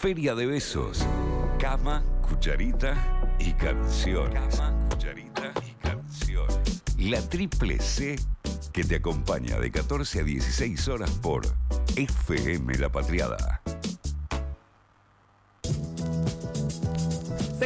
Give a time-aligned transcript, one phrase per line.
[0.00, 1.04] Feria de Besos.
[1.58, 2.94] Cama, cucharita
[3.40, 4.56] y canciones.
[4.56, 6.82] Cama, cucharita y canciones.
[6.98, 8.16] La triple C
[8.72, 11.42] que te acompaña de 14 a 16 horas por
[11.96, 13.57] FM La Patriada.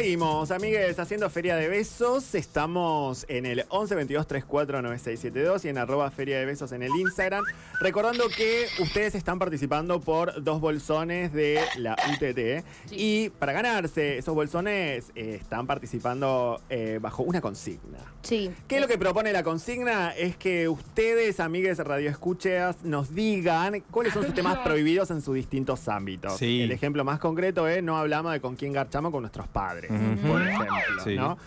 [0.02, 2.34] Seguimos, amigues, haciendo Feria de Besos.
[2.34, 6.90] Estamos en el 11 22 34 9672 y en arroba Feria de Besos en el
[6.90, 7.44] Instagram.
[7.80, 12.64] Recordando que ustedes están participando por dos bolsones de la UTT.
[12.90, 17.98] Y para ganarse esos bolsones eh, están participando eh, bajo una consigna.
[18.22, 18.50] Sí.
[18.66, 20.10] ¿Qué es lo que propone la consigna?
[20.10, 25.36] Es que ustedes, amigues Radio Escucheas, nos digan cuáles son sus temas prohibidos en sus
[25.36, 26.38] distintos ámbitos.
[26.38, 26.62] Sí.
[26.62, 29.91] El ejemplo más concreto es no hablamos de con quién garchamos con nuestros padres.
[30.26, 30.74] Por ejemplo,
[31.04, 31.16] Sí.
[31.16, 31.38] ¿no?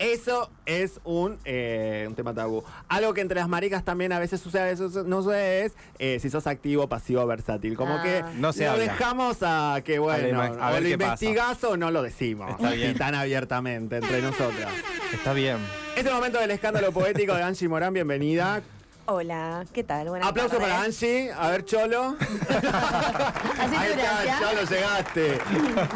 [0.00, 2.64] Eso es un, eh, un tema tabú.
[2.88, 6.18] Algo que entre las maricas también a veces sucede, a veces no sucede, es eh,
[6.20, 7.76] si sos activo, pasivo, versátil.
[7.76, 8.02] Como Ah.
[8.02, 8.82] que No se lo habla.
[8.82, 11.24] dejamos a que, bueno, A la ima- a o ver lo qué pasa.
[11.24, 12.50] investigás o no lo decimos.
[12.50, 12.98] Está así bien.
[12.98, 14.72] tan abiertamente entre nosotras.
[15.12, 15.58] Está bien.
[15.94, 18.62] Es el momento del escándalo poético de Angie Morán, bienvenida.
[19.06, 20.08] Hola, ¿qué tal?
[20.08, 20.72] Buenas Aplauso tardes.
[20.72, 21.30] para Angie.
[21.32, 22.16] A ver, Cholo.
[23.60, 24.40] Así Ahí está.
[24.40, 25.38] Cholo, llegaste.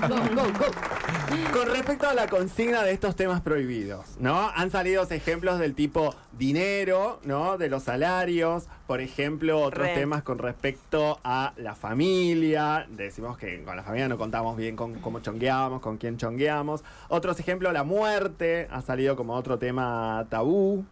[0.08, 1.17] Go, go, go.
[1.52, 4.50] Con respecto a la consigna de estos temas prohibidos, ¿no?
[4.54, 7.58] Han salido ejemplos del tipo dinero, ¿no?
[7.58, 9.94] De los salarios, por ejemplo, otros Re.
[9.94, 12.86] temas con respecto a la familia.
[12.90, 16.82] Decimos que con la familia no contamos bien con cómo chongueamos, con quién chongueamos.
[17.08, 20.84] Otros ejemplos, la muerte ha salido como otro tema tabú.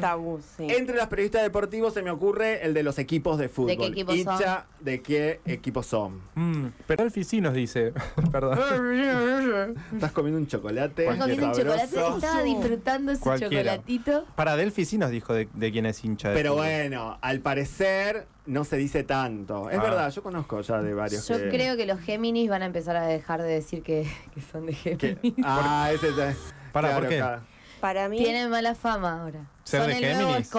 [0.00, 0.66] Tabú, sí.
[0.70, 3.68] Entre los periodistas deportivos se me ocurre el de los equipos de fútbol.
[3.68, 4.34] ¿De qué equipos son?
[4.34, 6.20] Hincha de qué equipos son.
[6.34, 7.92] Mm, pero Alfie sí nos dice.
[8.32, 8.58] Perdón.
[9.94, 11.02] Estás comiendo un chocolate.
[11.04, 11.84] Estás comiendo un chocolate.
[11.84, 13.76] Estaba disfrutando ese Cualquiera.
[13.76, 14.24] chocolatito.
[14.34, 16.30] Para Delphi sí nos dijo de, de quién es hincha.
[16.30, 19.70] de Pero bueno, al parecer no se dice tanto.
[19.70, 19.82] Es Ah.
[19.82, 21.26] verdad, yo conozco ya de varios.
[21.28, 24.40] Yo que- creo que los Géminis van a empezar a dejar de decir que, que
[24.40, 25.34] son de Géminis.
[25.44, 26.08] Ah, ese.
[26.12, 26.36] te-
[26.72, 27.16] Pará, ¿por qué?
[27.18, 27.42] claro.
[27.80, 29.50] Para mí, Tienen mala fama ahora.
[29.64, 30.50] ¿Ser son de el nuevo Géminis?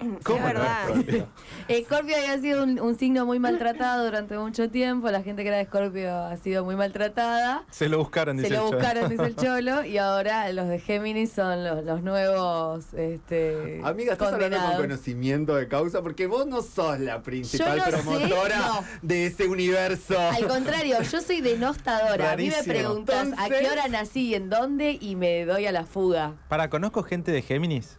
[0.00, 0.20] Escorpio.
[0.24, 0.60] ¿Cómo es no?
[0.60, 1.26] verdad.
[1.68, 5.10] Escorpio había sido un, un signo muy maltratado durante mucho tiempo.
[5.10, 7.64] La gente que era de Escorpio ha sido muy maltratada.
[7.70, 8.78] Se lo buscaron, Se dice lo el Cholo.
[8.78, 14.12] buscaron, dice el Cholo, y ahora los de Géminis son los, los nuevos este, Amiga,
[14.12, 14.80] estás hablando con condenados.
[14.86, 18.84] conocimiento de causa porque vos no sos la principal sé, promotora no.
[19.02, 20.18] de ese universo.
[20.18, 22.32] Al contrario, yo soy denostadora.
[22.32, 25.72] A mí me preguntas a qué hora nací y en dónde y me doy a
[25.72, 26.34] la fuga.
[26.48, 27.98] Para, conozco gente de Géminis.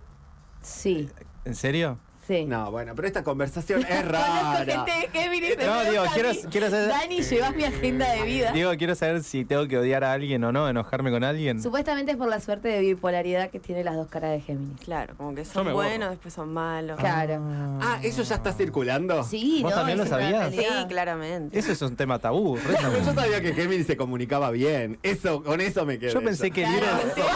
[0.62, 1.08] Sí,
[1.48, 1.98] ¿En serio?
[2.28, 2.44] sí.
[2.44, 4.66] No, bueno, pero esta conversación es rara.
[4.66, 5.58] gente de Géminis.
[5.58, 8.52] me No, digo, quiero- quiero saber- Dani, llevas mi agenda de vida.
[8.52, 11.64] Digo, quiero saber si tengo que odiar a alguien o no, enojarme con alguien.
[11.64, 14.78] Supuestamente es por la suerte de bipolaridad que tiene las dos caras de Géminis.
[14.84, 17.00] claro, como que son buenos, después son malos.
[17.00, 17.40] Claro.
[17.82, 19.24] Ah, ¿eso ya está circulando?
[19.24, 20.52] Sí, ¿Vos no, también lo sabías?
[20.54, 21.58] Sí, claramente.
[21.58, 22.58] Eso es un tema tabú.
[23.06, 25.00] Yo sabía que Géminis se comunicaba bien.
[25.02, 26.12] Eso, con eso me quedé.
[26.12, 27.28] Yo pensé que Claro, pero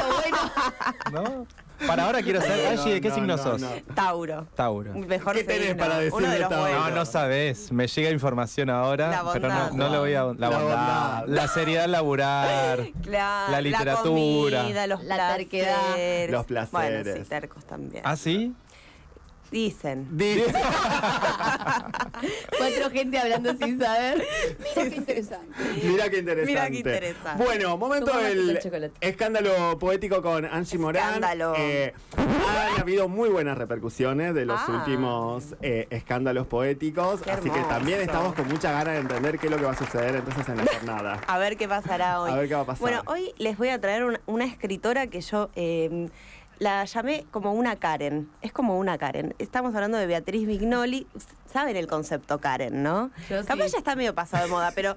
[1.14, 1.24] bueno.
[1.30, 1.48] ¿No?
[1.88, 3.62] Para ahora quiero saber, Angie, ¿de qué no, signo no, sos?
[3.62, 3.70] no.
[3.96, 4.48] Tauro.
[4.56, 4.94] Tauro.
[4.94, 6.64] Mejor ¿Qué tenés signo, para decir Uno de de los Tauro?
[6.70, 6.90] buenos.
[6.90, 7.72] No, no sabés.
[7.72, 9.72] Me llega información ahora, La pero no, bondad.
[9.72, 10.24] no lo voy a.
[10.24, 11.24] La, La bondad, bondad.
[11.28, 12.80] la seriedad laburar.
[13.06, 14.58] La, La literatura.
[14.58, 15.76] La comida, los La terquedad.
[15.86, 16.32] placeres.
[16.32, 17.04] Los placeres.
[17.04, 18.04] Bueno, sí, tercos también.
[18.06, 18.54] ¿Ah, sí?
[19.52, 20.08] Dicen.
[20.18, 20.46] Dice-
[22.58, 24.26] Cuatro gente hablando sin saber.
[24.74, 25.48] Qué interesante.
[25.84, 26.46] Mira qué interesante.
[26.46, 27.44] Mira qué interesante.
[27.44, 28.60] Bueno, momento del
[29.02, 31.06] escándalo poético con Angie Morán.
[31.16, 31.54] Escándalo.
[31.58, 34.66] Eh, han habido muy buenas repercusiones de los Ah.
[34.86, 37.22] últimos eh, escándalos poéticos.
[37.22, 39.72] Qué así que también estamos con mucha ganas de entender qué es lo que va
[39.72, 41.20] a suceder entonces en la jornada.
[41.28, 42.32] A ver qué pasará hoy.
[42.32, 42.82] A ver qué va a pasar.
[42.82, 46.10] Bueno, hoy les voy a traer una, una escritora que yo eh,
[46.62, 48.30] la llamé como una Karen.
[48.44, 49.34] Es como una Karen.
[49.40, 51.08] Estamos hablando de Beatriz Vignoli.
[51.52, 53.10] Saben el concepto Karen, ¿no?
[53.32, 53.72] Yo Capaz sí.
[53.72, 54.96] ya está medio pasado de moda, pero.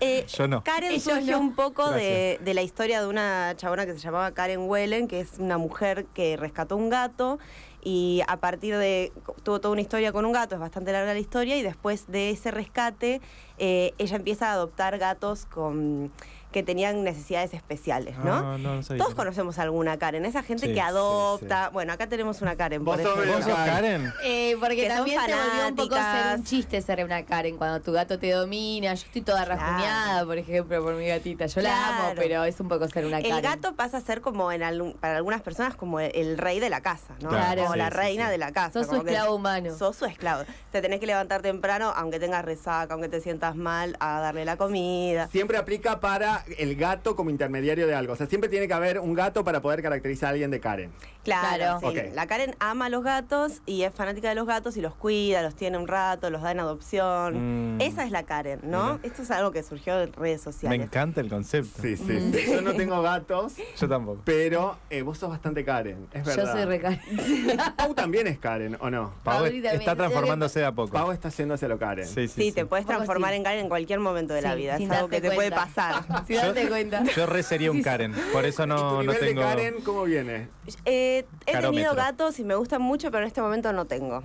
[0.00, 0.64] eh, Yo no.
[0.64, 1.40] Karen surgió no.
[1.40, 5.20] un poco de, de la historia de una chabona que se llamaba Karen Wellen, que
[5.20, 7.38] es una mujer que rescató un gato
[7.84, 9.12] y a partir de.
[9.42, 12.30] tuvo toda una historia con un gato, es bastante larga la historia, y después de
[12.30, 13.20] ese rescate,
[13.58, 16.10] eh, ella empieza a adoptar gatos con
[16.52, 18.32] que tenían necesidades especiales, ¿no?
[18.34, 19.02] Ah, no, no sabía.
[19.02, 21.70] Todos conocemos alguna Karen, esa gente Sí, que sí, adopta.
[21.70, 23.26] Bueno, acá tenemos una Karen, Vos por.
[23.26, 24.12] ¿Vos sos Karen?
[24.22, 27.80] Eh, porque Que también se volvió un poco ser un chiste ser una Karen cuando
[27.80, 28.94] tu gato te domina.
[28.94, 29.60] Yo estoy toda Claro.
[29.60, 31.46] rajuñada, por ejemplo, por mi gatita.
[31.46, 33.34] Yo la amo, pero es un poco ser una Karen.
[33.36, 36.60] El gato pasa a ser como en algún- para algunas personas como el, el rey
[36.60, 37.30] de la casa, ¿no?
[37.30, 37.62] Claro.
[37.62, 38.30] Como Sí, la reina sí.
[38.32, 38.72] de la casa.
[38.74, 39.76] Sos su como que esclavo humano.
[39.76, 40.44] Sos su esclavo.
[40.70, 44.56] Te tenés que levantar temprano, aunque tengas resaca, aunque te sientas mal, a darle la
[44.56, 45.28] comida.
[45.28, 48.12] Siempre aplica para el gato como intermediario de algo.
[48.12, 50.90] O sea, siempre tiene que haber un gato para poder caracterizar a alguien de Karen.
[51.22, 51.86] Claro, sí.
[51.86, 52.14] Ok.
[52.14, 55.42] La Karen ama a los gatos y es fanática de los gatos y los cuida,
[55.42, 57.76] los tiene un rato, los da en adopción.
[57.76, 57.80] Mm.
[57.80, 58.98] Esa es la Karen, ¿no?
[59.02, 60.80] Esto es algo que surgió en redes Me sociales.
[60.82, 61.80] encanta el concepto.
[61.82, 62.50] Sí, sí, sí.
[62.52, 64.22] Yo no tengo gatos, Yo tampoco.
[64.24, 66.06] pero eh, vos sos bastante Karen.
[66.12, 66.44] Es verdad.
[66.46, 67.00] Yo soy recal.
[67.76, 69.12] Pau también es Karen, ¿o no?
[69.22, 70.92] Pau está transformándose de a poco.
[70.92, 72.06] Pau está hacia lo Karen.
[72.06, 72.52] Sí, sí, Sí, sí.
[72.52, 73.36] te puedes transformar sí.
[73.36, 74.76] en Karen en cualquier momento de la vida.
[74.76, 76.02] sin Es algo que darte te puede pasar.
[76.26, 77.02] Si date cuenta.
[77.16, 79.40] Yo re sería un Karen, por eso ¿Y tu no, no nivel tengo.
[79.42, 80.48] de Karen cómo viene?
[80.84, 81.70] Eh, he Carómetro.
[81.70, 84.22] tenido gatos y me gustan mucho, pero en este momento no tengo.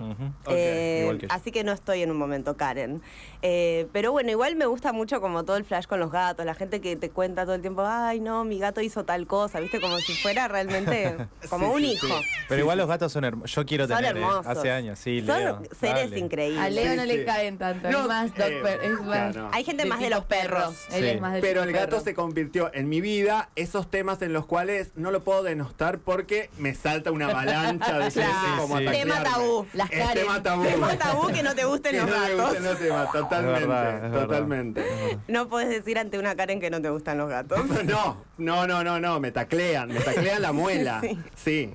[0.48, 1.32] Eh, igual que yo.
[1.34, 3.02] así que no estoy en un momento Karen.
[3.42, 6.54] Eh, pero bueno, igual me gusta mucho como todo el flash con los gatos, la
[6.54, 9.80] gente que te cuenta todo el tiempo, ay no, mi gato hizo tal cosa, viste,
[9.80, 11.16] como si fuera realmente
[11.50, 12.06] como Sí, un sí, hijo.
[12.06, 12.24] sí.
[12.48, 13.54] Pero igual los gatos son hermosos.
[13.54, 14.16] Yo quiero Son tener.
[14.16, 14.46] eh, hermosos.
[14.46, 15.62] Hace años, sí, Son Leo.
[15.78, 16.18] seres dale.
[16.18, 16.62] increíbles.
[16.62, 17.24] A Leo no Sí, le sí.
[17.24, 19.48] caen tanto, No, es más dog eh, per- es más claro.
[19.52, 20.74] Hay gente más de los perros.
[20.92, 21.08] Él Sí.
[21.10, 22.00] es más de Pero el gato perro.
[22.04, 26.50] se convirtió en mi vida esos temas en los cuales no lo puedo denostar porque
[26.58, 28.62] me salta una avalancha de Claro.
[28.62, 28.86] como a Sí.
[28.86, 29.66] Tema tabú.
[29.72, 30.14] Las Karen.
[30.14, 30.64] tema tabú.
[30.64, 32.40] Tema tabú que no te gusten Que los no gatos.
[32.44, 34.20] gusten los temas, totalmente, Es verdad, es verdad.
[34.26, 34.84] totalmente.
[35.28, 37.60] No puedes decir ante una Karen que no te gustan los gatos.
[37.84, 41.00] No, no, no, no, no, me taclean, me taclean la muela.
[41.36, 41.74] Sí.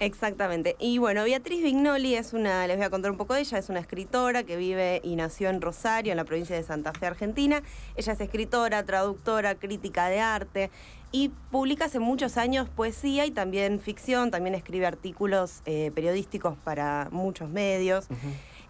[0.00, 0.76] Exactamente.
[0.78, 3.68] Y bueno, Beatriz Vignoli es una, les voy a contar un poco de ella, es
[3.68, 7.62] una escritora que vive y nació en Rosario, en la provincia de Santa Fe, Argentina.
[7.96, 10.70] Ella es escritora, traductora, crítica de arte
[11.12, 17.08] y publica hace muchos años poesía y también ficción, también escribe artículos eh, periodísticos para
[17.10, 18.06] muchos medios.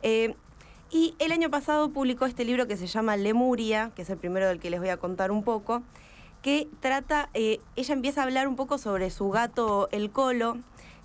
[0.02, 0.34] Eh,
[0.90, 4.48] y el año pasado publicó este libro que se llama Lemuria, que es el primero
[4.48, 5.82] del que les voy a contar un poco,
[6.42, 10.58] que trata, eh, ella empieza a hablar un poco sobre su gato El Colo,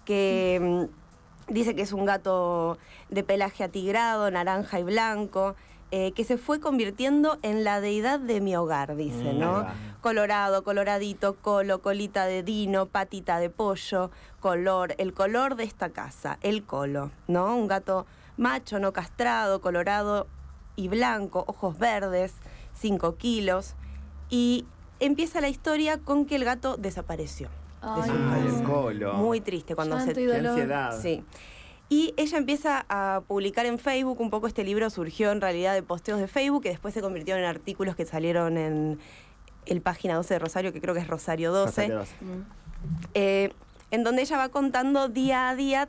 [0.05, 2.77] que mm, dice que es un gato
[3.09, 5.55] de pelaje atigrado, naranja y blanco,
[5.97, 9.65] eh, que se fue convirtiendo en la deidad de mi hogar, dice, Mm, ¿no?
[10.01, 14.11] Colorado, coloradito, colo, colita de dino, patita de pollo,
[14.41, 17.55] color, el color de esta casa, el colo, ¿no?
[17.55, 18.05] Un gato
[18.35, 20.27] macho, no castrado, colorado
[20.75, 22.33] y blanco, ojos verdes,
[22.73, 23.75] 5 kilos.
[24.29, 24.65] Y
[24.99, 27.47] empieza la historia con que el gato desapareció.
[27.81, 28.15] de Ay, su.
[28.15, 28.57] Ay, casa.
[28.57, 29.13] el colo.
[29.13, 30.21] Muy triste cuando Llanto se...
[30.21, 30.49] y Qué dolor.
[30.51, 30.99] ansiedad.
[31.01, 31.23] Sí.
[31.87, 35.83] Y ella empieza a publicar en Facebook, un poco este libro surgió en realidad de
[35.83, 38.99] posteos de Facebook, que después se convirtieron en artículos que salieron en
[39.67, 42.09] el página 12 de Rosario, que creo que es Rosario 12, Rosario dos.
[42.21, 42.41] Mm.
[43.13, 43.53] eh,
[43.91, 45.87] en donde ella va contando día a día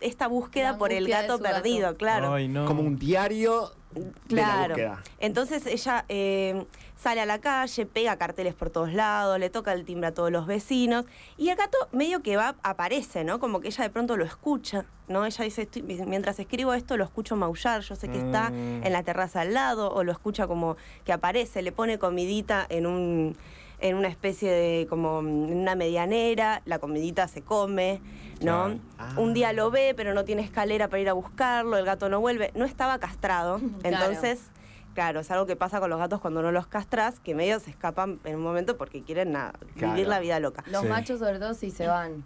[0.00, 2.34] esta búsqueda por el de gato perdido, claro.
[2.34, 2.66] Ay, no.
[2.66, 4.68] Como un diario de la Claro.
[4.74, 5.02] búsqueda.
[5.18, 6.66] Entonces ella eh,
[7.02, 10.30] sale a la calle, pega carteles por todos lados, le toca el timbre a todos
[10.30, 11.04] los vecinos
[11.36, 13.40] y el gato medio que va, aparece, ¿no?
[13.40, 15.26] Como que ella de pronto lo escucha, ¿no?
[15.26, 18.84] Ella dice, "Estoy- mientras escribo esto lo escucho maullar, yo sé que está Mm.
[18.86, 22.86] en la terraza al lado o lo escucha como que aparece, le pone comidita en
[22.86, 23.36] un
[23.80, 25.26] en una especie de como en
[25.58, 28.00] una medianera, la comidita se come,
[28.40, 28.66] ¿no?
[28.66, 28.78] Claro.
[28.96, 29.14] Ah.
[29.16, 32.20] Un día lo ve, pero no tiene escalera para ir a buscarlo, el gato no
[32.20, 34.04] vuelve, no estaba castrado, Claro.
[34.12, 34.52] entonces
[34.94, 37.70] Claro, es algo que pasa con los gatos cuando no los castras, que medio se
[37.70, 39.94] escapan en un momento porque quieren nada, Claro.
[39.94, 40.62] vivir la vida loca.
[40.66, 40.88] Los Sí.
[40.88, 42.24] machos sobre todo sí se van.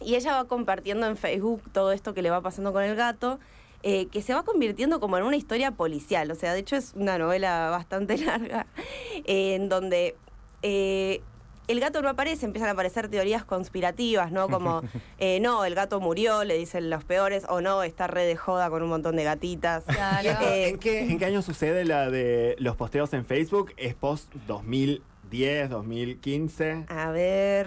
[0.00, 3.38] Y ella va compartiendo en Facebook todo esto que le va pasando con el gato,
[3.82, 6.30] eh, que se va convirtiendo como en una historia policial.
[6.30, 8.66] O sea, de hecho es una novela bastante larga,
[9.24, 10.16] eh, en donde
[10.62, 11.20] eh,
[11.68, 14.48] el gato no aparece, empiezan a aparecer teorías conspirativas, ¿no?
[14.48, 14.82] Como,
[15.18, 18.70] eh, no, el gato murió, le dicen los peores, o no, está re de joda
[18.70, 19.84] con un montón de gatitas.
[19.84, 20.28] Claro.
[20.46, 23.72] Eh, ¿En qué, ¿En qué año sucede la de los posteos en Facebook?
[23.76, 24.32] ¿Es post
[25.30, 26.84] 2010, 2015?
[26.88, 27.66] A ver...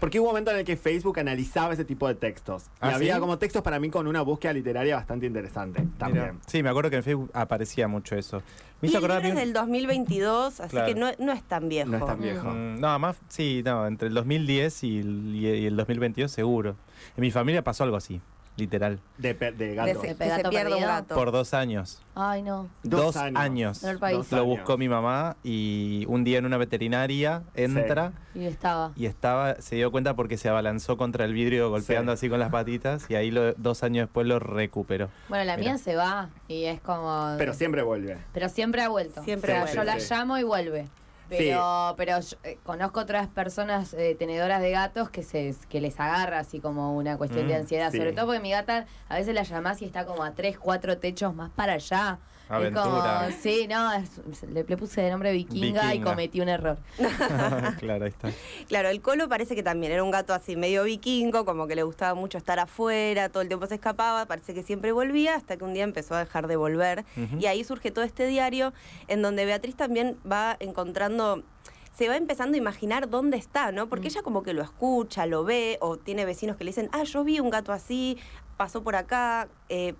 [0.00, 2.64] Porque hubo un momento en el que Facebook analizaba ese tipo de textos.
[2.66, 3.20] Y ¿Ah, había sí?
[3.20, 5.92] como textos para mí con una búsqueda literaria bastante interesante Mira.
[5.98, 6.40] también.
[6.46, 8.42] Sí, me acuerdo que en Facebook aparecía mucho eso.
[8.80, 10.86] Me Y hizo el acordar es del 2022, así Claro.
[10.86, 11.90] que no, no es tan viejo.
[11.90, 12.48] No es tan viejo.
[12.50, 16.76] Mm, No, más, sí, no, entre el 2010 y el, y el 2022 seguro.
[17.16, 18.20] En mi familia pasó algo así,
[18.58, 18.98] literal.
[19.16, 20.02] De, pe- de De gatos.
[20.02, 20.88] se- De que se gato pierde un perdido.
[20.88, 21.14] gato.
[21.14, 22.02] Por dos años.
[22.14, 22.68] Ay, no.
[22.82, 23.40] Dos Dos, años.
[23.40, 23.80] años.
[23.80, 24.16] Dolor país.
[24.18, 24.48] Dos Lo años.
[24.48, 28.92] buscó mi mamá y un día en una veterinaria entra Y estaba.
[28.96, 32.14] y estaba, se dio cuenta porque se abalanzó contra el vidrio golpeando Sí.
[32.14, 35.08] así con las patitas y ahí lo- dos años después lo recuperó.
[35.28, 35.72] Bueno, la Mira.
[35.74, 37.34] mía se va y es como.
[37.38, 38.18] Pero siempre vuelve.
[38.34, 39.22] Pero siempre ha vuelto.
[39.22, 40.08] Siempre O sea, yo la Sí.
[40.12, 40.86] llamo y vuelve.
[41.28, 45.98] Pero, pero yo, eh, conozco otras personas eh, tenedoras de gatos que se que les
[46.00, 47.90] agarra así como una cuestión de Mm, ansiedad.
[47.90, 47.98] sí.
[47.98, 50.98] Sobre todo porque mi gata a veces la llamás y está como a tres, cuatro
[50.98, 52.18] techos más para allá.
[52.48, 53.26] Aventura.
[53.28, 56.78] como, sí, no, es- le, le puse de nombre vikinga, y cometí un error.
[57.78, 58.30] claro, ahí está.
[58.68, 61.82] Claro, el Colo parece que también era un gato así medio vikingo, como que le
[61.82, 65.64] gustaba mucho estar afuera, todo el tiempo se escapaba, parece que siempre volvía, hasta que
[65.64, 67.04] un día empezó a dejar de volver.
[67.38, 68.72] Y ahí surge todo este diario,
[69.08, 71.42] en donde Beatriz también va encontrando
[71.98, 73.88] se va empezando a imaginar dónde está, ¿no?
[73.88, 77.02] Porque ella como que lo escucha, lo ve, o tiene vecinos que le dicen, ah,
[77.02, 78.16] yo vi un gato así,
[78.56, 79.94] pasó por acá, eh,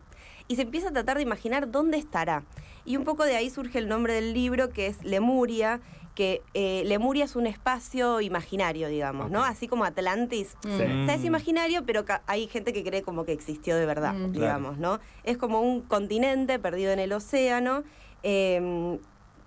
[0.49, 2.45] y se empieza a tratar de imaginar dónde estará.
[2.85, 5.81] Y un poco de ahí surge el nombre del libro, que es Lemuria,
[6.15, 9.45] que eh, Lemuria es un espacio imaginario, digamos, ¿no?
[9.45, 10.57] Así como Atlantis.
[10.63, 10.69] Sí.
[10.71, 14.33] O sea, es imaginario, pero hay gente que cree como que existió de verdad, Mm.
[14.33, 14.99] digamos, ¿no?
[15.23, 17.85] Es como un continente perdido en el océano,
[18.25, 18.99] eh,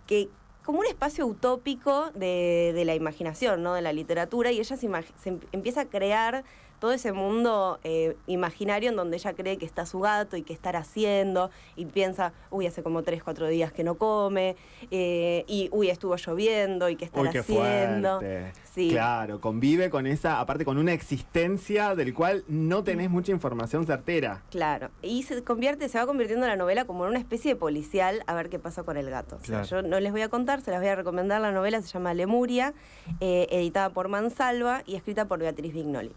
[0.08, 0.30] que
[0.64, 3.74] como un espacio utópico de, de la imaginación, ¿no?
[3.74, 6.44] De la literatura, y ella se em- empieza a crear
[6.82, 10.52] todo ese mundo eh, imaginario en donde ella cree que está su gato y que
[10.52, 14.56] estar haciendo, y piensa, uy, hace como tres, cuatro días que no come,
[14.90, 18.20] eh, y uy, estuvo lloviendo, y que estar Uy, qué haciendo.
[18.20, 18.52] fuerte.
[18.74, 18.90] Sí.
[18.90, 24.42] Claro, convive con esa, aparte con una existencia del cual no tenés mucha información certera.
[24.50, 28.24] Claro, y se convierte, se va convirtiendo la novela como en una especie de policial
[28.26, 29.38] a ver qué pasa con el gato.
[29.40, 31.42] O sea, yo no les voy a contar, se las voy a recomendar.
[31.42, 32.74] La novela se llama Lemuria,
[33.20, 36.14] eh, editada por Mansalva y escrita por Beatriz Vignoli.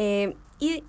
[0.00, 0.84] Eh, y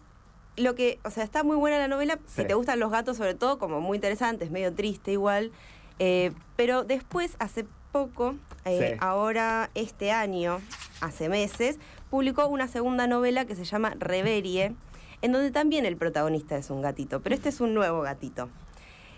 [0.56, 2.42] lo que, o sea, está muy buena la novela, Sí.
[2.42, 5.52] si te gustan los gatos sobre todo, como muy interesante, es medio triste igual.
[5.98, 8.36] Eh, pero después, hace poco,
[8.66, 8.98] eh, Sí.
[9.02, 10.62] ahora este año,
[11.02, 11.80] hace meses,
[12.12, 14.76] publicó una segunda novela que se llama Reverie,
[15.24, 18.48] en donde también el protagonista es un gatito, pero este es un nuevo gatito.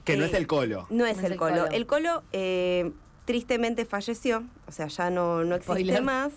[0.06, 0.88] Que no es el colo.
[0.90, 1.64] No es el colo.
[1.66, 1.68] colo.
[1.68, 2.92] El colo eh,
[3.26, 6.02] tristemente falleció, o sea, ya no, no existe Spoiler.
[6.02, 6.32] más.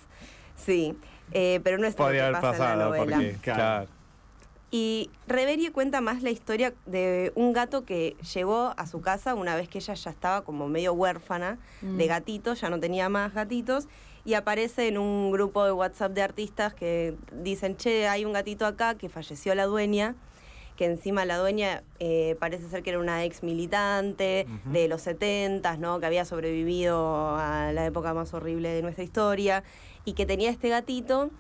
[0.57, 0.95] Sí,
[1.33, 3.17] eh, pero no es lo que Podría haber pasa en la pasado, novela.
[3.17, 3.59] porque, Claro.
[3.59, 3.89] claro.
[4.71, 9.55] Y Reverie cuenta más la historia de un gato que llegó a su casa una
[9.55, 11.97] vez que ella ya estaba como medio huérfana Mm.
[11.97, 13.87] de gatitos, ya no tenía más gatitos,
[14.25, 18.67] y aparece en un grupo de WhatsApp de artistas que dicen, che, hay un gatito
[18.67, 20.17] acá que falleció la dueña,
[20.77, 25.77] que encima la dueña eh, parece ser que era una ex militante de los 70,
[25.77, 26.01] ¿no?
[26.01, 29.63] que había sobrevivido a la época más horrible de nuestra historia,
[30.05, 31.31] y que tenía este gatito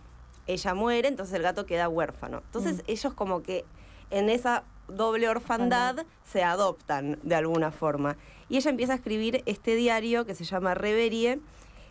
[0.46, 2.42] ella muere, entonces el gato queda huérfano.
[2.46, 3.64] Entonces ellos como que
[4.10, 8.16] en esa doble orfandad se adoptan de alguna forma.
[8.48, 11.40] Y ella empieza a escribir este diario que se llama Reverie,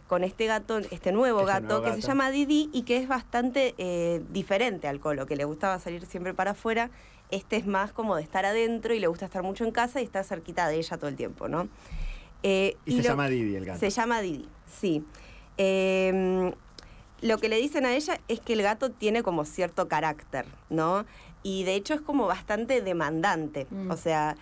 [0.07, 2.01] con este gato, este nuevo Este gato nuevo que gato.
[2.01, 6.05] se llama Didi y que es bastante eh, diferente al colo, que le gustaba salir
[6.05, 6.91] siempre para afuera.
[7.33, 10.03] Este es más como de estar adentro y le gusta estar mucho en casa y
[10.03, 11.67] estar cerquita de ella todo el tiempo, ¿no?
[12.43, 13.79] Eh, Y se lo- llama Didi el gato.
[13.79, 15.03] se llama Didi, sí.
[15.57, 16.53] Eh,
[17.21, 21.05] lo que le dicen a ella es que el gato tiene como cierto carácter, ¿no?
[21.45, 23.67] Y de hecho es como bastante demandante.
[23.69, 23.91] Mm.
[23.91, 24.38] O sea,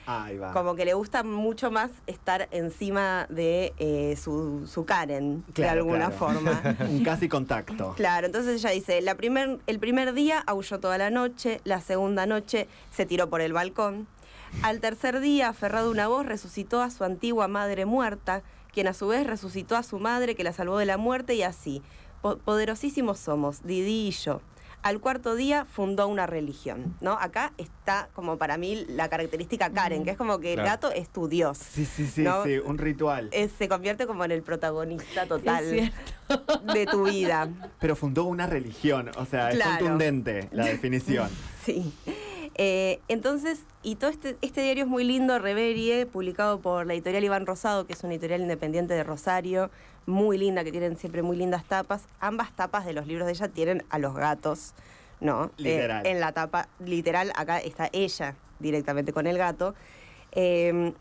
[0.54, 6.12] como que le gusta mucho más estar encima de eh, su, su Karen, de alguna
[6.12, 6.16] claro.
[6.18, 6.62] forma.
[6.90, 7.94] Un casi contacto.
[7.96, 12.26] Claro, entonces ella dice, la primer, el primer día aulló toda la noche, la segunda
[12.28, 14.08] noche se tiró por el balcón.
[14.64, 18.44] Al tercer día, aferrado una voz, resucitó a su antigua madre muerta,
[18.74, 21.42] quien a su vez resucitó a su madre que la salvó de la muerte y
[21.44, 21.82] así.
[22.22, 24.42] Po- poderosísimos somos, Didi y yo.
[24.84, 27.12] Al cuarto día fundó una religión, ¿no?
[27.14, 30.70] Acá está como para mí la característica Karen, que es como que el Claro.
[30.70, 31.58] gato es tu dios.
[31.60, 32.44] Sí, sí, sí, ¿No?
[32.44, 33.30] sí, un ritual.
[33.32, 35.92] Eh, se convierte como en el protagonista total Es
[36.74, 37.48] de tu vida.
[37.80, 39.78] Pero fundó una religión, o sea, es Claro.
[39.80, 41.30] contundente la definición.
[41.64, 41.94] Sí.
[42.56, 47.24] Eh, entonces, y todo este, este diario es muy lindo, Reverie, publicado por la editorial
[47.24, 49.70] Iván Rosado, que es una editorial independiente de Rosario,
[50.06, 52.04] muy linda, que tienen siempre muy lindas tapas.
[52.20, 54.74] Ambas tapas de los libros de ella tienen a los gatos,
[55.20, 55.46] ¿no?
[55.46, 56.06] Eh, Literal.
[56.06, 59.76] en la tapa, literal, acá está ella directamente con el gato.
[60.32, 60.94] Eh,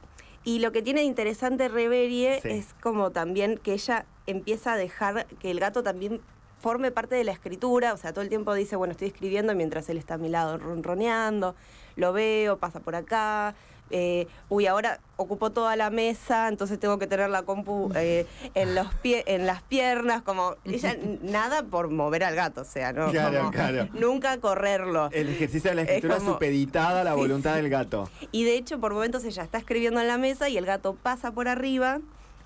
[0.44, 2.48] y lo que tiene de interesante Reverie Sí.
[2.48, 6.20] es como también que ella empieza a dejar que el gato también
[6.60, 9.88] forme parte de la escritura, o sea, todo el tiempo dice, bueno, estoy escribiendo mientras
[9.88, 11.54] él está a mi lado ronroneando,
[11.96, 13.54] lo veo, pasa por acá,
[13.90, 18.74] eh, uy, ahora ocupo toda la mesa, entonces tengo que tener la compu eh, en,
[18.74, 23.10] los pie, en las piernas, como ella nada por mover al gato, o sea, ¿no?
[23.10, 23.88] Claro, Como claro.
[23.92, 25.10] Nunca correrlo.
[25.12, 28.08] El ejercicio de la Es escritura como- supeditada a la Sí, voluntad del gato.
[28.32, 31.32] Y de hecho, por momentos ella está escribiendo en la mesa y el gato pasa
[31.32, 32.00] por arriba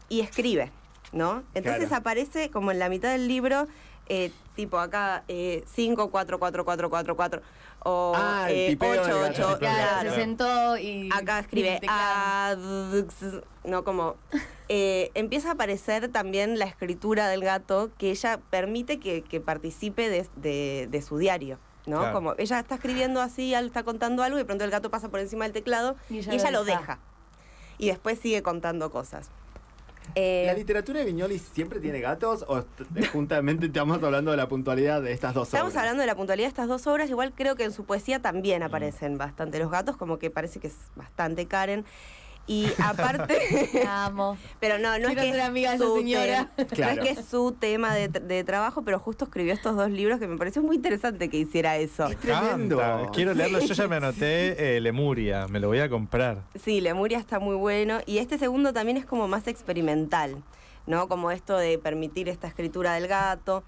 [0.09, 0.71] y escribe,
[1.13, 1.43] ¿no?
[1.55, 1.97] Entonces Claro.
[2.01, 3.67] aparece como en la mitad del libro,
[4.09, 7.43] eh, tipo acá, eh, 5, 4, 4, 4, 4, 4,
[7.85, 10.11] o Ah, el eh, tipeo del 8, gato, 8, el tipeo del Claro, gato.
[10.11, 11.09] se sentó y.
[11.13, 11.87] Acá escribe y
[13.69, 14.17] no como
[14.69, 20.09] eh, empieza a aparecer también la escritura del gato que ella permite que, que participe
[20.11, 21.59] de, de- de su diario.
[21.87, 21.99] ¿no?
[21.99, 22.15] Claro.
[22.15, 25.09] Como ella está escribiendo así, al- está contando algo y de pronto el gato pasa
[25.11, 26.99] por encima del teclado y ella, lo deja.
[27.77, 29.31] Y después sigue contando cosas.
[30.15, 34.49] Eh, ¿La literatura de Viñoli siempre tiene gatos o t- juntamente estamos hablando de la
[34.49, 35.77] puntualidad de estas dos Estamos obras?
[35.83, 38.63] hablando de la puntualidad de estas dos obras, igual creo que en su poesía también
[38.63, 41.85] aparecen bastante los gatos, como que parece que es bastante Karen.
[42.47, 44.37] Y aparte, La amo.
[44.61, 46.51] pero no, no es que ser es amiga de esa su señora.
[46.57, 46.97] tem- Claro.
[46.97, 50.19] No es que es su tema de, de trabajo, pero justo escribió estos dos libros
[50.21, 52.09] que me pareció muy interesante que hiciera eso.
[52.21, 52.79] Tremendo.
[52.79, 53.11] Canta.
[53.13, 53.61] Quiero leerlo.
[53.61, 55.47] Yo ya me anoté eh, Lemuria.
[55.49, 56.43] Me lo voy a comprar.
[56.63, 58.01] Sí, Lemuria está muy bueno.
[58.05, 60.43] Y este segundo también es como más experimental,
[60.87, 61.09] ¿no?
[61.09, 63.65] Como esto de permitir esta escritura del gato.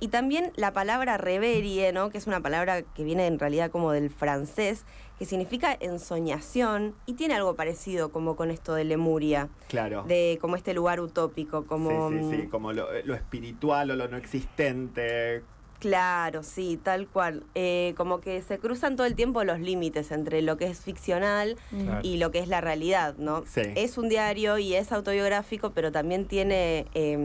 [0.00, 2.08] Y también la palabra reverie, ¿no?
[2.10, 4.84] Que es una palabra que viene en realidad como del francés,
[5.18, 10.04] que significa ensoñación y tiene algo parecido como con esto de Lemuria, Claro.
[10.04, 12.08] de como este lugar utópico, como...
[12.08, 15.42] Sí, sí, sí, mm, como lo, lo espiritual o lo no existente.
[15.80, 17.42] Claro, sí, tal cual.
[17.54, 21.56] Eh, como que se cruzan todo el tiempo los límites entre lo que es ficcional
[21.70, 22.00] Claro.
[22.02, 23.44] y lo que es la realidad, ¿no?
[23.46, 23.62] Sí.
[23.74, 27.16] Es un diario y es autobiográfico, pero también tiene eh,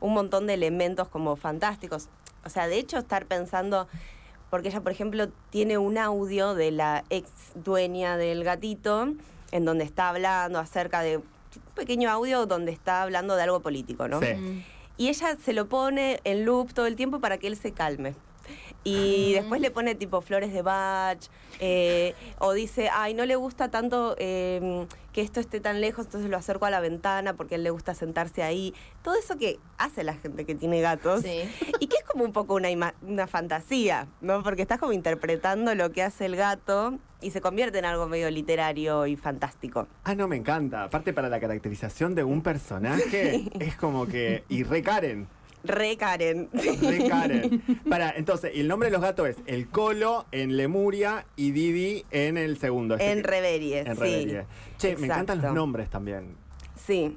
[0.00, 2.08] un montón de elementos como fantásticos.
[2.44, 3.86] O sea, de hecho, estar pensando,
[4.50, 9.14] porque ella, por ejemplo, tiene un audio de la ex dueña del gatito,
[9.52, 11.24] en donde está hablando acerca de un
[11.76, 14.18] pequeño audio donde está hablando de algo político, ¿no?
[14.20, 14.64] Sí.
[15.02, 18.14] Y ella se lo pone en loop todo el tiempo para que él se calme.
[18.84, 21.18] Y después le pone tipo flores de Bach,
[21.60, 26.28] eh, o dice, ay, no le gusta tanto eh, que esto esté tan lejos, entonces
[26.28, 28.74] lo acerco a la ventana porque a él le gusta sentarse ahí.
[29.02, 31.22] Todo eso que hace la gente que tiene gatos.
[31.22, 31.42] Sí.
[31.78, 34.42] Y que es como un poco una, una fantasía, ¿no?
[34.42, 38.30] Porque estás como interpretando lo que hace el gato y se convierte en algo medio
[38.30, 39.86] literario y fantástico.
[40.04, 40.84] Ah, no, me encanta.
[40.84, 44.44] Aparte para la caracterización de un personaje, es como que...
[44.48, 45.28] Y re Karen.
[45.64, 46.48] Re Karen.
[46.52, 47.62] Re Karen.
[47.88, 52.04] Para, entonces, y el nombre de los gatos es El Colo en Lemuria y Didi
[52.10, 52.94] en el segundo.
[52.94, 54.00] este En Reverie, En sí.
[54.00, 54.46] Reverie.
[54.78, 56.36] Che, me encantan los nombres también.
[56.76, 57.16] Sí.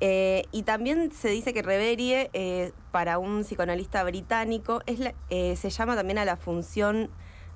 [0.00, 5.54] Eh, y también se dice que Reverie, eh, para un psicoanalista británico, es la- eh,
[5.56, 7.10] se llama también a la función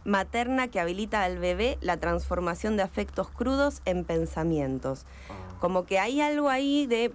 [0.04, 5.04] materna que habilita al bebé la transformación de afectos crudos en pensamientos.
[5.60, 7.12] Como que hay algo ahí de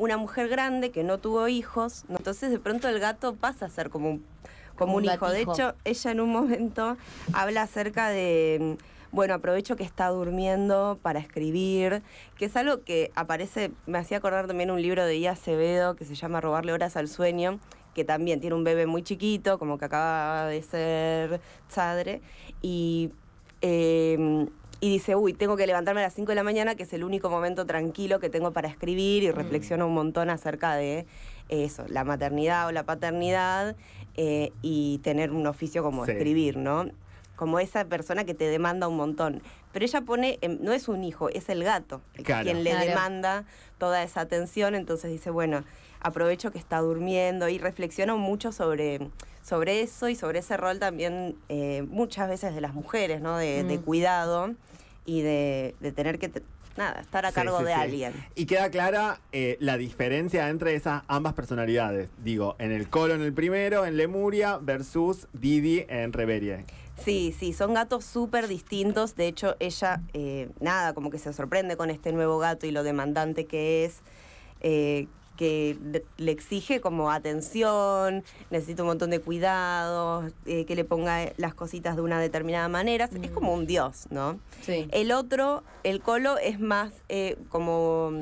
[0.00, 3.90] una mujer grande que no tuvo hijos, entonces de pronto el gato pasa a ser
[3.90, 4.24] como un,
[4.74, 5.30] como Como un hijo.
[5.30, 6.96] De hecho, ella en un momento
[7.34, 12.02] habla acerca de, mm, bueno, aprovecho que está durmiendo para escribir,
[12.38, 16.06] que es algo que aparece, me hacía acordar también un libro de Ia Acevedo que
[16.06, 17.60] se llama Robarle horas al sueño,
[17.94, 21.42] que también tiene un bebé muy chiquito, como que acaba de ser
[21.74, 22.22] padre,
[22.62, 23.10] y,
[23.60, 24.46] eh,
[24.80, 27.04] y dice, uy, tengo que levantarme a las 5 de la mañana, que es el
[27.04, 31.06] único momento tranquilo que tengo para escribir, y reflexiona un montón acerca de
[31.50, 33.76] eso, la maternidad o la paternidad,
[34.16, 36.12] eh, y tener un oficio como Sí.
[36.12, 36.86] escribir, ¿no?
[37.36, 39.42] Como esa persona que te demanda un montón.
[39.72, 42.44] Pero ella pone, no es un hijo, es el gato, Claro.
[42.44, 42.86] quien le Claro.
[42.86, 43.44] demanda
[43.78, 44.74] toda esa atención.
[44.74, 45.62] Entonces dice, bueno,
[46.00, 49.10] aprovecho que está durmiendo y reflexiona mucho sobre,
[49.50, 53.36] sobre eso y sobre ese rol también eh, muchas veces de las mujeres, ¿no?
[53.36, 53.82] De, de Mm.
[53.82, 54.54] cuidado
[55.04, 56.30] y de, de tener que,
[56.76, 57.80] nada, estar a Sí, cargo sí, de sí.
[57.80, 58.12] alguien.
[58.36, 62.10] Y queda clara eh, la diferencia entre esas ambas personalidades.
[62.22, 66.64] Digo, en el Colo en el primero, en Lemuria, versus Didi en Reverie.
[67.04, 69.16] Sí, sí, son gatos súper distintos.
[69.16, 72.84] De hecho, ella, eh, nada, como que se sorprende con este nuevo gato y lo
[72.84, 74.02] demandante que es,
[74.60, 75.08] eh,
[75.40, 81.32] que le- le exige como atención, necesita un montón de cuidados, eh, que le ponga
[81.38, 83.08] las cositas de una determinada manera.
[83.22, 84.38] Es como un dios, ¿no?
[84.60, 84.86] Sí.
[84.92, 88.12] El otro, el colo, es más eh, como,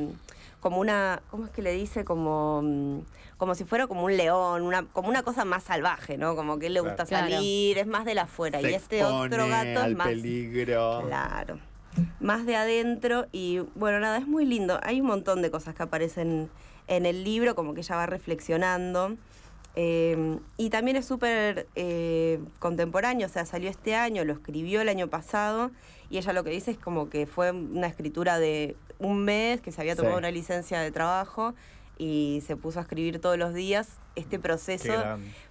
[0.61, 2.05] como una, ¿cómo es que le dice?
[2.05, 2.99] Como, mm,
[3.37, 6.37] como si fuera como un león, una, como una cosa más salvaje, ¿no?
[6.37, 7.31] Como que él le gusta Claro.
[7.33, 8.61] salir, es más de la afuera.
[8.61, 10.07] Se y este otro gato al es más...
[10.07, 11.03] peligro.
[11.05, 11.59] Claro.
[12.21, 14.79] Más de adentro y bueno, nada, es muy lindo.
[14.85, 16.49] Hay un montón de cosas que aparecen
[16.89, 19.17] en el libro, como que ella va reflexionando.
[19.77, 24.89] Eh, y también es súper eh, contemporáneo, o sea, salió este año, lo escribió el
[24.89, 25.71] año pasado
[26.11, 29.71] y ella lo que dice es como que fue una escritura de un mes, que
[29.71, 30.19] se había tomado Sí.
[30.19, 31.55] una licencia de trabajo
[31.97, 34.93] y se puso a escribir todos los días este proceso.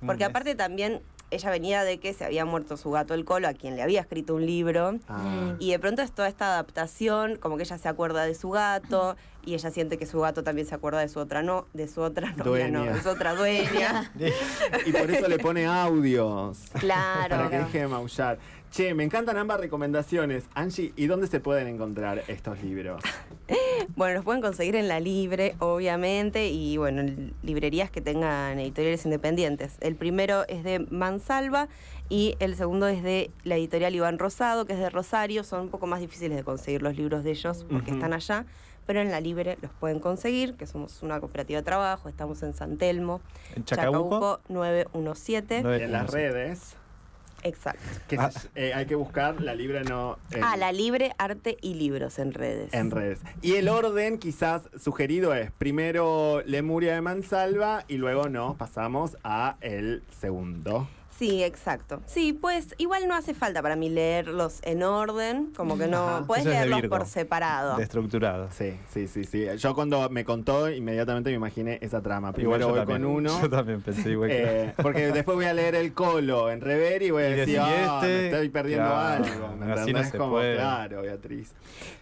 [0.05, 3.53] Porque aparte también ella venía de que se había muerto su gato el colo, a
[3.53, 4.97] quien le había escrito un libro.
[5.09, 5.55] Ah.
[5.59, 9.15] Y de pronto es toda esta adaptación, como que ella se acuerda de su gato
[9.45, 12.01] y ella siente que su gato también se acuerda de su otra no, de su
[12.01, 14.11] otra novia, no, de su otra dueña.
[14.85, 16.59] Y por eso le pone audios.
[16.79, 17.29] claro.
[17.29, 18.37] Para que deje de maullar.
[18.71, 20.45] Che, me encantan ambas recomendaciones.
[20.53, 23.01] Angie, ¿y dónde se pueden encontrar estos libros?
[23.95, 29.05] Bueno, los pueden conseguir en la Libre, obviamente, y bueno, en librerías que tengan editoriales
[29.05, 29.77] independientes.
[29.79, 31.67] El primero es de Mansalva
[32.09, 35.43] y el segundo es de la editorial Iván Rosado, que es de Rosario.
[35.43, 38.45] Son un poco más difíciles de conseguir los libros de ellos porque están allá,
[38.85, 42.53] pero en la Libre los pueden conseguir, que somos una cooperativa de trabajo, estamos en
[42.53, 43.21] San Telmo,
[43.55, 44.41] En Chacabuco.
[44.49, 45.61] 917.
[45.63, 46.75] Nueve- En las redes.
[47.43, 47.81] Exacto.
[48.07, 48.31] Que Ah.
[48.55, 50.17] eh, hay que buscar la libre no.
[50.31, 52.73] en- Ah, la libre arte y libros en redes.
[52.73, 53.19] En redes.
[53.41, 59.57] Y el orden quizás sugerido es primero Lemuria de Mansalva y luego nos pasamos a
[59.61, 60.87] el segundo.
[61.17, 61.99] Sí, exacto.
[62.05, 66.07] Sí, pues igual no hace falta para mí leerlos en orden, como que no.
[66.07, 66.23] Ajá.
[66.27, 66.97] Puedes Eso es de leerlos Virgo.
[66.97, 67.75] por separado.
[67.77, 68.49] Destructurado.
[68.51, 69.47] Sí, sí, sí, sí.
[69.57, 72.33] Yo cuando me contó, inmediatamente me imaginé esa trama.
[72.33, 73.01] Primero yo voy también.
[73.01, 73.41] con uno.
[73.41, 77.01] Yo también pensé igual que eh, porque después voy a leer el colo en rever
[77.01, 79.47] y voy a Y decir, ah, me estoy perdiendo claro, algo.
[79.55, 80.09] ¿me así no entendés?
[80.11, 80.55] se Como, puede.
[80.55, 81.53] Claro, Beatriz.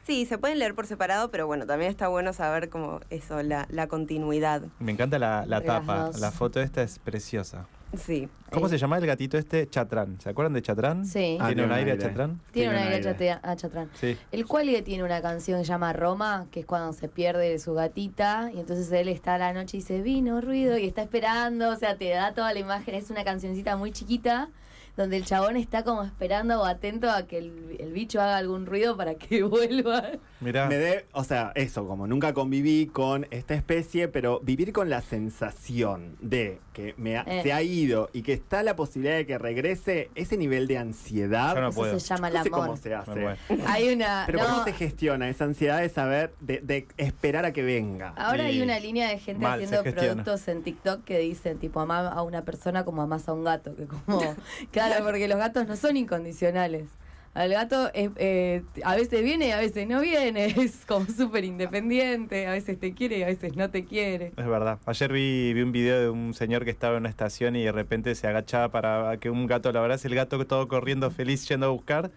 [0.05, 3.65] Sí, se pueden leer por separado, pero bueno, también está bueno saber como eso, la,
[3.69, 4.61] la continuidad.
[4.79, 6.09] Me encanta la, la tapa.
[6.19, 7.65] La foto esta es preciosa.
[7.97, 8.27] Sí.
[8.51, 8.69] ¿Cómo Eh.
[8.69, 9.67] se llama el gatito este?
[9.69, 10.19] Chatrán.
[10.19, 11.05] ¿Se acuerdan de Chatrán?
[11.05, 11.37] Sí.
[11.39, 12.41] Ah, ¿Tiene un aire a Chatrán?
[12.51, 13.39] Tiene un un aire aire.
[13.41, 13.89] a Chatrán.
[13.93, 14.17] Sí.
[14.31, 17.73] El cual tiene una canción que se llama Roma, que es cuando se pierde su
[17.73, 21.69] gatita, y entonces él está a la noche y dice, vino, ruido, y está esperando,
[21.69, 24.49] o sea, te da toda la imagen, es una cancioncita muy chiquita,
[24.97, 28.65] donde el chabón está como esperando o atento a que el, el bicho haga algún
[28.65, 30.03] ruido para que vuelva.
[30.39, 30.67] Mirá.
[30.67, 35.01] Me de, o sea, eso, como nunca conviví con esta especie, pero vivir con la
[35.01, 37.41] sensación de que me ha- Eh.
[37.41, 41.55] se ha ido y que está la posibilidad de que regrese, ese nivel de ansiedad,
[41.55, 41.99] Yo no Eso puedo.
[41.99, 42.65] se llama el no sé amor.
[42.67, 43.35] cómo se hace.
[43.65, 44.23] Hay una...
[44.25, 48.09] Pero no, ¿cómo se gestiona esa ansiedad de saber, de, de esperar a que venga?
[48.17, 52.07] Ahora hay una línea de gente Mal, haciendo productos en TikTok que dicen tipo amá
[52.09, 54.19] a una persona como amás a un gato, que como
[54.71, 56.89] claro, porque los gatos no son incondicionales.
[57.35, 61.43] Al gato es, eh, a veces viene y a veces no viene, es como súper
[61.43, 64.31] independiente, a veces te quiere y a veces no te quiere.
[64.37, 64.79] Es verdad.
[64.85, 67.73] Ayer vi, vi un video de un señor que estaba en una estación y de
[67.73, 70.07] repente se agachaba para que un gato lo abrace.
[70.07, 72.09] El gato todo corriendo feliz yendo a buscar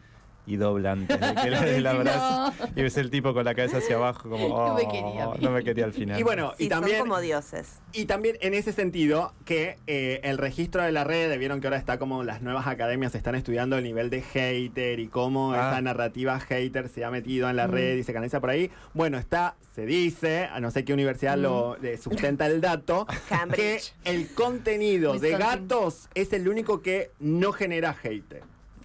[0.49, 1.91] y dobla antes de que le dé el No.
[1.91, 2.53] abrazo.
[2.75, 5.31] Y ves el tipo con la cabeza hacia abajo como, No me "Oh, quería a
[5.35, 5.39] mí".
[5.41, 6.19] no me quería al final.
[6.19, 6.99] Y bueno, Sí, y también...
[6.99, 7.81] son como dioses.
[7.93, 11.77] Y también en ese sentido que eh, el registro de la red, vieron que ahora
[11.79, 15.71] está como las nuevas academias están estudiando el nivel de hater y cómo Ah.
[15.71, 17.71] esa narrativa hater se ha metido en la Mm.
[17.73, 18.71] red y se canaliza por ahí.
[18.95, 23.07] Bueno, está, se dice, a no sé qué universidad lo le sustenta el dato,
[23.55, 28.43] que el contenido de gatos es el único que no genera hater.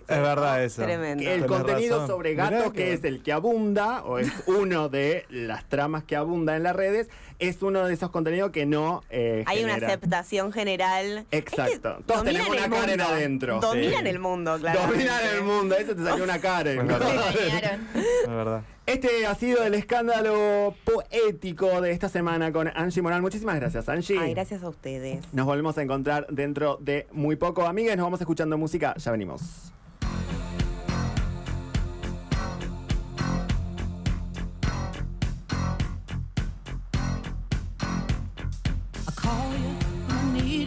[0.08, 0.82] Es verdad eso.
[0.84, 1.24] Tremendo.
[1.24, 2.08] El Tenés contenido razón.
[2.08, 6.16] sobre Mirá gatos, que es el que abunda, o es uno de las tramas que
[6.16, 10.52] abunda en las redes, es uno de esos contenidos que no eh, Hay una aceptación
[10.54, 11.26] general.
[11.32, 11.72] Exacto.
[11.72, 13.14] Es que Todos dominan tenemos una Karen mundo.
[13.14, 13.60] adentro.
[13.60, 14.10] Dominan Sí.
[14.10, 14.82] el mundo, claro.
[14.82, 16.88] Dominar el mundo, eso te salió una Karen.
[16.88, 16.96] ¿no?
[16.98, 18.62] Es verdad.
[18.86, 23.22] Este ha sido el escándalo poético de esta semana con Angie Moral.
[23.22, 24.20] Muchísimas gracias, Angie.
[24.20, 25.22] Ay, gracias a ustedes.
[25.34, 27.66] Nos volvemos a encontrar dentro de muy poco.
[27.66, 28.94] Amigas, nos vamos escuchando música.
[28.98, 29.72] Ya venimos.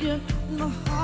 [0.07, 0.96] you my heart